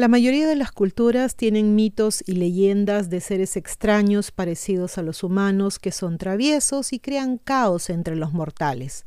[0.00, 5.22] La mayoría de las culturas tienen mitos y leyendas de seres extraños parecidos a los
[5.22, 9.04] humanos que son traviesos y crean caos entre los mortales.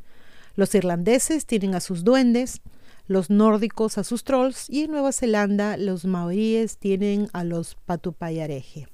[0.56, 2.62] Los irlandeses tienen a sus duendes,
[3.08, 8.93] los nórdicos a sus trolls y en Nueva Zelanda los maoríes tienen a los patupayareje.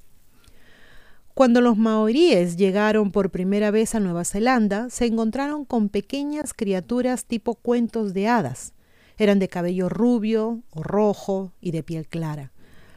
[1.34, 7.26] Cuando los maoríes llegaron por primera vez a Nueva Zelanda, se encontraron con pequeñas criaturas
[7.26, 8.74] tipo cuentos de hadas
[9.20, 12.54] eran de cabello rubio o rojo y de piel clara.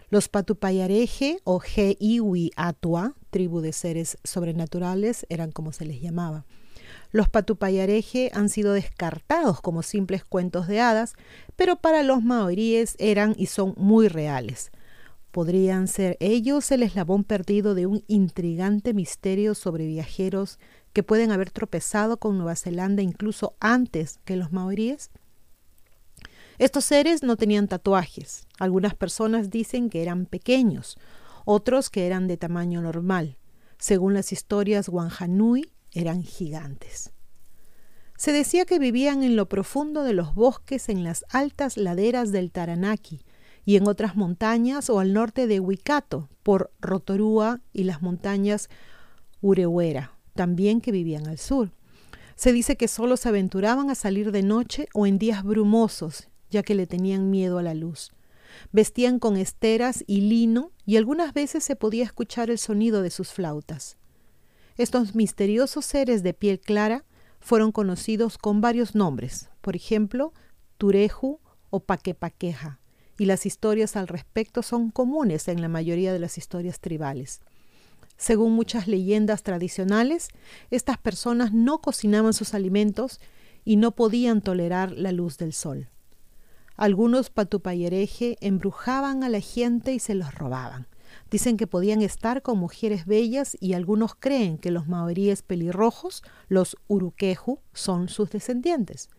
[0.09, 6.45] Los Patupayareje o Iwi Atua, tribu de seres sobrenaturales, eran como se les llamaba.
[7.11, 11.15] Los Patupayareje han sido descartados como simples cuentos de hadas,
[11.57, 14.71] pero para los maoríes eran y son muy reales.
[15.33, 20.59] Podrían ser ellos el eslabón perdido de un intrigante misterio sobre viajeros
[20.93, 25.11] que pueden haber tropezado con Nueva Zelanda incluso antes que los maoríes.
[26.59, 28.47] Estos seres no tenían tatuajes.
[28.59, 30.99] Algunas personas dicen que eran pequeños,
[31.47, 33.39] otros que eran de tamaño normal.
[33.79, 37.11] Según las historias Wanjanui, eran gigantes.
[38.19, 42.53] Se decía que vivían en lo profundo de los bosques en las altas laderas del
[42.53, 43.25] Taranaki
[43.65, 48.69] y en otras montañas o al norte de Huicato, por Rotorua y las montañas
[49.41, 51.71] Ureuera, también que vivían al sur.
[52.35, 56.63] Se dice que solo se aventuraban a salir de noche o en días brumosos ya
[56.63, 58.13] que le tenían miedo a la luz.
[58.71, 63.33] Vestían con esteras y lino y algunas veces se podía escuchar el sonido de sus
[63.33, 63.97] flautas.
[64.77, 67.05] Estos misteriosos seres de piel clara
[67.41, 70.33] fueron conocidos con varios nombres, por ejemplo,
[70.79, 71.41] Tureju
[71.71, 72.79] o Paquepaqueja,
[73.23, 77.41] y las historias al respecto son comunes en la mayoría de las historias tribales.
[78.17, 80.27] Según muchas leyendas tradicionales,
[80.73, 83.21] estas personas no cocinaban sus alimentos
[83.65, 85.89] y no podían tolerar la luz del sol.
[86.75, 90.89] Algunos patupayereje embrujaban a la gente y se los robaban.
[91.31, 96.77] Dicen que podían estar con mujeres bellas y algunos creen que los maoríes pelirrojos, los
[96.89, 99.11] uruqueju, son sus descendientes.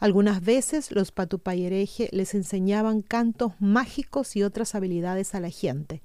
[0.00, 6.02] Algunas veces los patupayereje les enseñaban cantos mágicos y otras habilidades a la gente.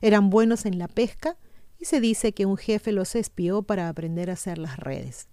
[0.00, 1.36] Eran buenos en la pesca
[1.78, 5.28] y se dice que un jefe los espió para aprender a hacer las redes.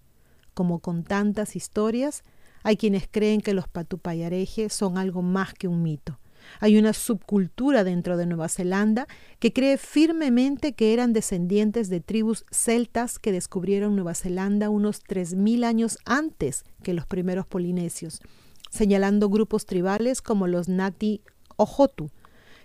[0.54, 2.24] Como con tantas historias,
[2.64, 6.20] hay quienes creen que los patupayareje son algo más que un mito.
[6.60, 9.08] Hay una subcultura dentro de Nueva Zelanda
[9.40, 15.64] que cree firmemente que eran descendientes de tribus celtas que descubrieron Nueva Zelanda unos 3.000
[15.64, 18.22] años antes que los primeros polinesios,
[18.70, 21.22] señalando grupos tribales como los Nati
[21.58, 22.12] Ojotu,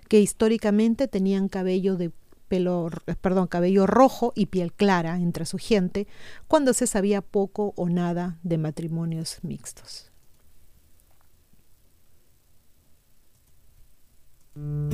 [0.09, 2.13] que históricamente tenían cabello de
[2.49, 2.91] pelo,
[3.21, 6.07] perdón, cabello rojo y piel clara entre su gente,
[6.47, 10.14] cuando se sabía poco o nada de matrimonios mixtos.
[14.56, 14.94] Mm.